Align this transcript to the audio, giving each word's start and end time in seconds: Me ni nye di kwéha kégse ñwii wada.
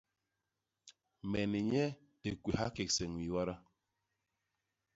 Me 1.29 1.41
ni 1.51 1.59
nye 1.71 1.85
di 2.21 2.29
kwéha 2.41 2.67
kégse 2.75 3.03
ñwii 3.11 3.33
wada. 3.35 3.55